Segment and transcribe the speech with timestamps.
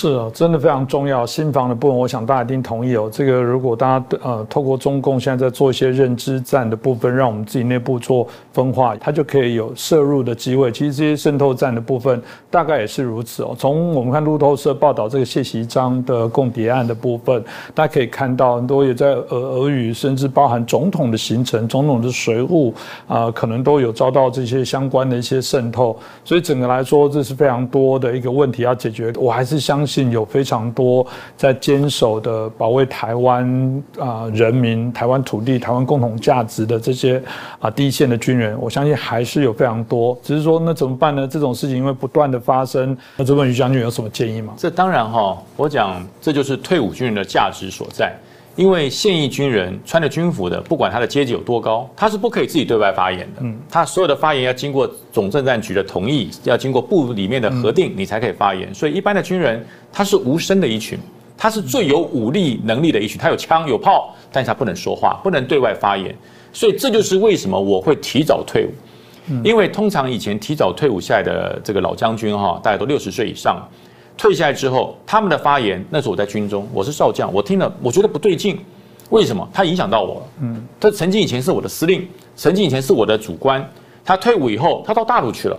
[0.00, 1.26] 是啊，真的非常重要。
[1.26, 3.10] 新房的部分，我想大家一定同意哦。
[3.12, 10.72] 这个如果大家呃透过中共现在在做一些认知战的部分，让我们自己内部做分化，它就可以有摄入的机会。
[10.72, 12.18] 其实这些渗透战的部分
[12.48, 13.54] 大概也是如此哦。
[13.58, 17.44] 从我们看路透社报道这个谢习章的共谍案的部分，
[17.74, 22.72] 大家可以看到很多也在俄俄语，甚至包含总统的行程、总统的随扈
[23.06, 25.94] 啊，可能都有遭到这些相关的一些渗透。
[26.24, 29.12] 所以整个来说，这是非常多的一个问题要解决。
[29.18, 29.89] 我还是相信。
[29.90, 31.04] 信有非常多
[31.36, 37.20] 在坚守的保卫台湾啊人民、台湾土地、台湾共同价值的这些
[37.58, 40.16] 啊第一线的军人，我相信还是有非常多。
[40.22, 41.26] 只是说那怎么办呢？
[41.26, 44.54] 这种事情因为不断的发生，那这问于将军有什么建议吗？
[44.56, 48.14] 这当然哈，我讲这就是退伍军人的价值所在。
[48.56, 53.40] 因为现役军人穿着军服的，不管他的阶级有多高，他是不可以自己对外发言的。
[53.40, 58.74] 嗯，他所有的发言要经过总政战局的同意，要经过部里面的核定，你才可以发言。
[58.74, 60.98] 所以一般的军人他是无声的一群，
[61.38, 66.14] 他是最有武力能力的一群，他有枪有炮，但是他不能说话，不能对外发言。
[66.52, 68.72] 所以这就是为什么我会提早退伍，
[69.44, 73.66] 因为通常以前提早退伍下来的这个老将军哈，大家都六十岁以上。
[74.20, 78.60] 退下来之后，他们的发言，那时候我在军中，我是少将，我听了，我觉得不对劲。
[79.08, 79.48] 为什么？
[79.50, 80.22] 他影响到我了。
[80.42, 83.66] 嗯，他曾经以前是我的司令，曾经以前是我的主官。
[84.04, 85.56] 他退伍以后，他到大陆去了，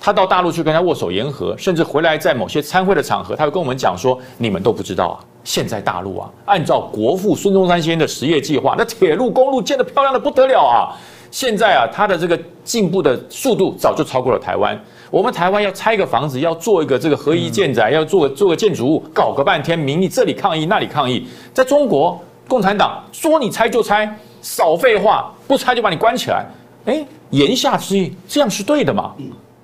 [0.00, 10.96] 他到大陆去跟他握手言和，甚至回来在某些参会的场合，他会跟我们讲说：“你们都不知道啊，现在大陆啊，按照国父孙中山先生的实业计划，那铁路公路建得漂亮的不得了啊。
[11.32, 14.80] 现在啊，它的这个进步的速度早就超过了台湾。”
[15.10, 21.26] 我们台湾要拆个房子，要做一个这个合一建宅，要做做个建筑物，搞个半天，民意这里抗议那里抗议。
[21.52, 24.10] 在中国，共产党说你拆就拆，
[24.40, 26.46] 少废话，不拆就把你关起来。
[26.86, 29.12] 哎，言下之意，这样是对的吗？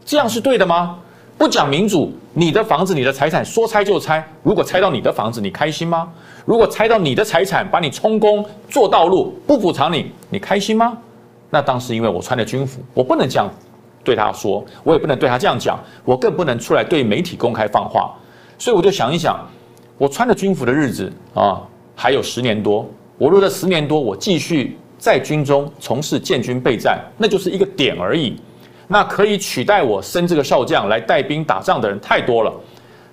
[0.04, 0.98] 这样是对的吗？
[1.38, 4.22] 不讲民主，你的房子、你的财产说拆就拆。
[4.42, 6.08] 如果拆到你的房子，你开心吗？
[6.44, 10.98] 如果拆到你的财产，把你充公做道路，不补偿你，你开心吗？
[11.50, 13.48] 那当时因为我穿的军服，我不能这样。
[14.04, 18.14] 对他说，我也不能对他这样讲，我更不能出来对媒体公开放话，
[18.56, 19.46] 所以我就想一想，
[19.98, 21.60] 我穿着军服的日子啊，
[21.94, 28.40] 还有十年多，我如果这十年多我继续在军中从事建军备战，那就是一个点而已，
[28.86, 32.52] 那可以取代我升这个少将来带兵打仗的人太多了，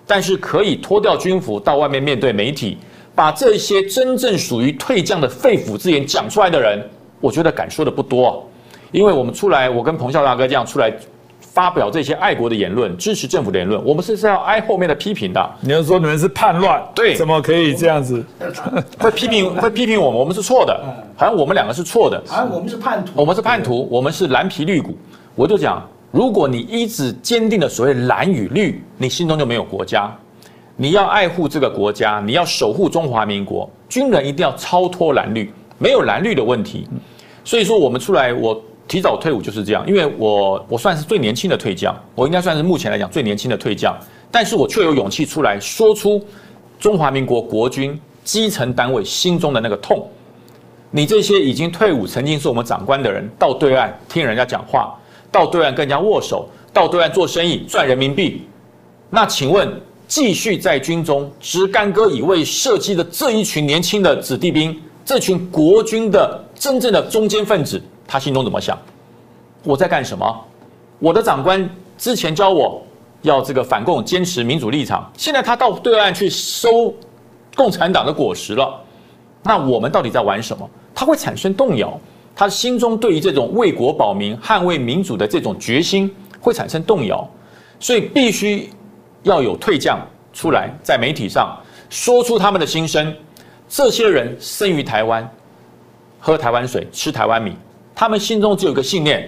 [0.08, 2.78] 但是可以脱掉军服到外面面对媒体，
[3.14, 6.82] 把这些真正属于退将的肺腑之言讲出来的人，
[7.20, 8.46] 我觉得敢说的不多。
[8.92, 10.94] 因为我们出来，我跟彭笑大哥这样出来
[11.40, 15.50] 发表这些爱国的言论，支持政府的言论，我们是是要挨后面的批评的。
[15.60, 18.24] 你要说你们是叛乱，对，怎么可以这样子？
[19.00, 20.80] 会批评，会批评我们，我们是错的，
[21.18, 24.96] 好像我们两个是错的，好像我们是叛徒，我们是叛徒，我们是蓝皮绿骨。
[25.36, 30.10] 我就讲，如果你一直坚定的所谓蓝与绿，你心中就没有国家。
[30.78, 36.88] 你要爱护这个国家，你要守护中华民国，军人一定要超脱蓝绿，没有蓝绿的问题。
[37.44, 38.62] 所以说，我们出来，我。
[38.88, 43.98] 提早退伍就是这样，因为我我算是最年轻的退将，我应该算是目前来讲最年轻的退将，
[44.30, 46.24] 但是我却有勇气出来说出
[46.80, 50.08] 中华民国国军基层单位心中的那个痛。
[50.92, 54.96] 你这些已经退伍、曾经是我们长官的人，到对岸听人家讲话，
[55.32, 58.44] 到对岸跟人家握手，到对岸做生意赚人民币，
[59.10, 59.68] 那请问
[60.08, 67.80] 继续在军中执干戈以卫社稷的这一群年轻的子弟兵，这群国军的真正的中坚分子？
[68.08, 68.76] 他心中怎么想？
[69.64, 70.46] 我在干什么？
[70.98, 72.82] 我的长官之前教我
[73.22, 75.08] 要这个反共，坚持民主立场。
[75.16, 76.92] 现在他到对岸去收
[77.56, 78.82] 共产党的果实了。
[79.44, 80.68] 那我们到底在玩什么？
[80.96, 82.00] 他会产生动摇，
[82.36, 86.12] 他心中对于这种为国保民、捍卫民主的这种决心
[86.42, 87.30] 会产生动摇。
[87.80, 88.72] 所以必须
[89.22, 90.00] 要有退将
[90.34, 91.56] 出来，在媒体上
[91.92, 93.14] 说出他们的心声。
[93.68, 95.28] 这些人生于台湾，
[96.20, 97.54] 喝台湾水，吃台湾米。
[97.96, 99.28] 他们心中只有一个信念，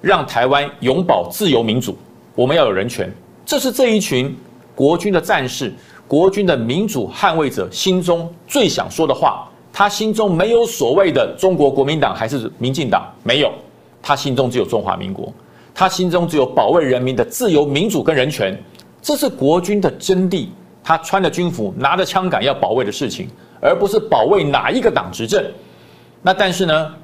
[0.00, 1.96] 让台湾永保自由民主。
[2.34, 3.12] 我们要有人权，
[3.44, 4.34] 这是这一群
[4.74, 5.72] 国军的战士、
[6.06, 9.48] 国军的民主捍卫者心中最想说的话。
[9.72, 13.50] 他心中没有所谓的中国国民党还是民进党，没有，
[14.02, 15.32] 他心中只有中华民国，
[15.74, 18.56] 他心中只有保卫人民的自由民主跟人权。
[19.00, 20.48] 这是国军的真谛。
[20.96, 23.28] 他穿着军服，拿着枪杆要保卫的事情，
[23.60, 25.42] 而不是保卫哪一个党执政。
[26.20, 26.94] 那但是呢？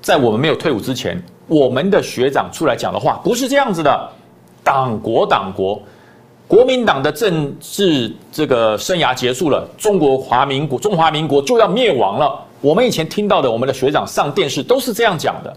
[0.00, 4.10] 在我们没有退伍之前，我们的学长出来讲的话不是这样子的。
[4.64, 5.78] 党国党国，
[6.48, 12.42] 国民党的政治这个生涯结束了，中国华民国中华民国就要灭亡了。
[12.62, 15.54] 我们以前听到的，我们的学长上电视都是这样讲的。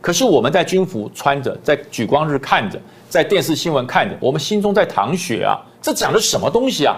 [0.00, 2.76] 可是我们在军服穿着，在举光日看着，
[3.08, 6.96] 在电视新闻看着，我们心中在淌血啊，这讲的什么东西啊？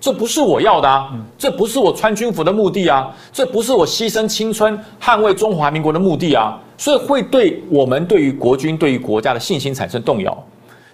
[0.00, 1.08] 这不是我要的啊！
[1.38, 3.14] 这不是我穿军服的目的啊！
[3.32, 6.60] 这不是我牺牲青春捍卫中华民国的目的啊！
[6.76, 10.36] 所以会对我们对于国军、对于国家的信心产生动摇。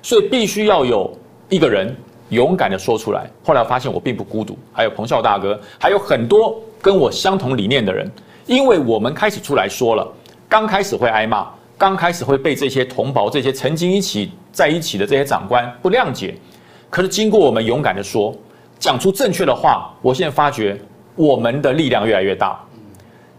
[0.02, 1.10] 所以必须要有
[1.48, 1.96] 一个人
[2.28, 3.26] 勇敢的说出来。
[3.42, 8.06] 后来发现我并不孤独，还有彭少大哥，还有很多跟我相同理念的人。
[8.44, 10.06] 因为我们开始出来说了，
[10.46, 11.48] 刚开始会挨骂，
[11.78, 16.36] 刚开始会被这些同胞、这些曾经一起在一起的这些长官不谅解。
[16.90, 18.34] 可是经过我们勇敢的说。
[18.78, 20.74] 讲出正确的话，我现在发觉
[21.14, 22.58] 我们的力量越来越大。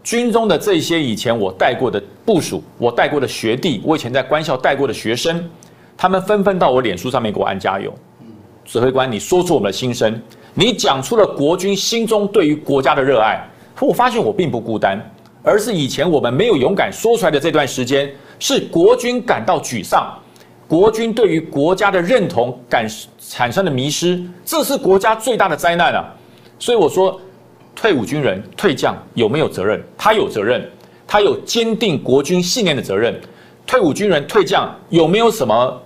[0.04, 5.50] 军中的这些以前我带过的部署，我带过的学弟，我以前在官校带过的学生，
[5.96, 7.92] 他们纷纷到我脸书上面给我按加油。
[8.64, 10.16] 指挥官，你说出我们的心声，
[10.54, 13.44] 你讲出了国军心中对于国家的热爱。
[13.80, 14.96] 我发现我并不孤单，
[15.42, 18.08] 而是以前我们没有勇敢说出来的这段时间，
[18.38, 20.16] 是国军感到沮丧。
[20.72, 22.88] 国军对于国家的认同感
[23.20, 26.02] 产生的迷失，这是国家最大的灾难啊！
[26.58, 27.20] 所以我说，
[27.76, 29.78] 退伍军人、退将有没有责任？
[29.98, 30.66] 他有责任，
[31.06, 33.20] 他有坚定国军信念的责任。
[33.66, 35.78] 退伍军人、退将有没有什么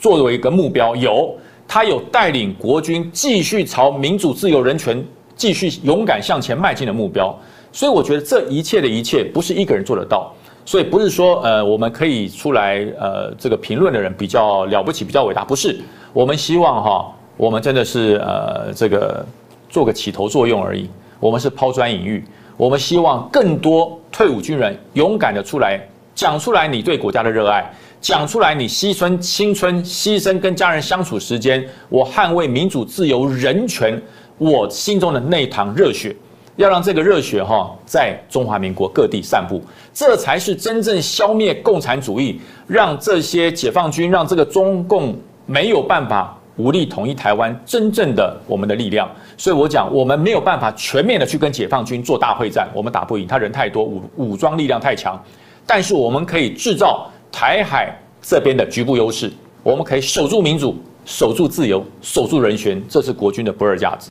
[0.00, 0.96] 作为一个目标？
[0.96, 1.32] 有，
[1.68, 5.00] 他有带领国军继续朝民主、自由、人权
[5.36, 7.32] 继续勇敢向前迈进的目标。
[7.70, 10.34] 所以我觉得这一切的一切，不是一个人做得到。
[10.64, 15.78] 所以不是说呃我们可以出来呃这个评论的人比较了不起比较伟大不是。
[16.12, 19.24] 我们希望哈我们真的是呃这个
[19.68, 20.88] 做个起头作用而已。
[21.20, 22.24] 我们是抛砖引玉。
[22.56, 25.80] 我们希望更多退伍军人勇敢的出来
[26.14, 27.68] 讲出来你对国家的热爱
[28.00, 34.00] 讲出来你牺牲青春牺牲跟家人相处时间我捍卫民主自由人权
[34.38, 36.14] 我心中的那一堂热血。
[36.56, 39.60] 要让这个热血哈在中华民国各地散布，
[39.92, 45.16] 这才是真正消灭共产主义，让这些解放军，让这个中共
[45.46, 49.10] 没有办法武力统一台湾真正的我们的力量。
[49.36, 55.20] 所以我讲，我们没有办法全面的去跟解放军做大会战，我们打不赢，他人太多，武武装力量太强。
[55.66, 57.92] 但是我们可以制造台海
[58.22, 59.32] 这边的局部优势，
[59.64, 64.08] 我们可以守住民主，守住自由，守住人权，这是国军的不二价值。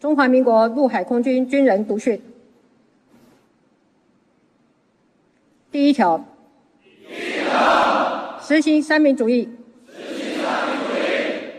[0.00, 2.22] 中华民国陆海空军军人读训，
[5.72, 6.24] 第一条，
[8.40, 9.48] 实行三民主义，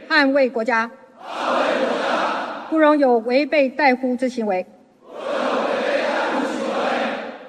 [0.07, 0.89] 捍卫国家，
[2.69, 4.65] 不容有违背怠忽之行为。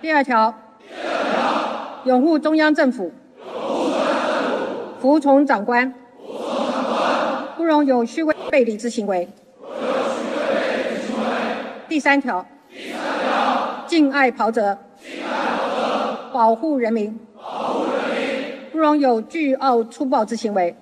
[0.00, 0.52] 第二条，
[2.02, 3.12] 拥护中央政府，
[5.00, 5.94] 服从长官，
[7.56, 9.28] 不容有虚伪背离之行为。
[11.90, 12.46] 第三条，
[13.88, 14.78] 敬爱袍泽，
[16.32, 17.18] 保护人民，
[18.70, 20.72] 不容有倨傲粗暴之行为。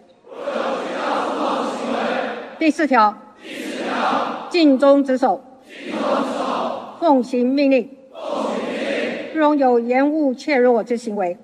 [2.58, 3.16] 第四条，
[4.50, 5.42] 尽忠职守，
[7.00, 7.88] 奉行命令，
[9.32, 11.38] 不容有延误怯弱之行为。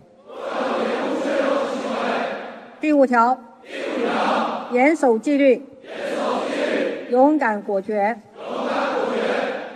[2.82, 3.40] 第五条，
[4.72, 5.62] 严守纪律，
[7.08, 8.20] 勇敢果决。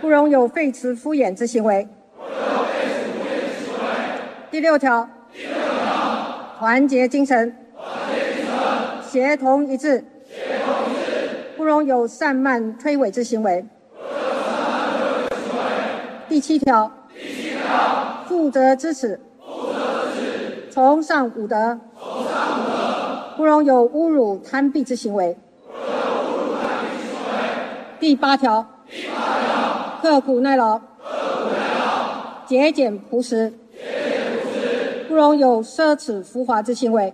[0.09, 1.87] 不容有废词敷衍之行为。
[4.49, 5.07] 第六条，
[6.57, 7.55] 团结精神，
[9.07, 10.03] 协同一致，
[11.55, 13.63] 不容有散漫推诿之行为。
[16.27, 16.91] 第七条，
[18.27, 19.21] 负责支持，
[20.71, 21.79] 崇尚武德，
[23.37, 25.37] 不容有侮辱贪鄙之行为。
[27.99, 28.65] 第八条。
[30.01, 30.79] 刻苦耐劳，
[32.45, 33.53] 节俭朴实，
[35.07, 37.13] 不容有奢侈浮华之行为。